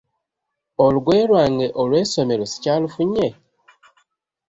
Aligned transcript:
Olugoye 0.83 1.23
lwange 1.29 1.67
olw'essomero 1.81 2.43
sikyalufunye? 2.51 3.27